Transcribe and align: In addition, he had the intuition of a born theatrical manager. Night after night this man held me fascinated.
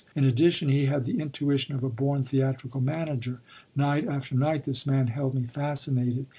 In 0.15 0.25
addition, 0.25 0.67
he 0.69 0.85
had 0.87 1.03
the 1.03 1.19
intuition 1.19 1.75
of 1.75 1.83
a 1.83 1.89
born 1.89 2.23
theatrical 2.23 2.81
manager. 2.81 3.39
Night 3.75 4.07
after 4.07 4.33
night 4.33 4.63
this 4.63 4.87
man 4.87 5.05
held 5.09 5.35
me 5.35 5.43
fascinated. 5.43 6.25